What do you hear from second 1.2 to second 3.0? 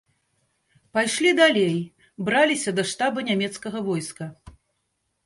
далей, браліся да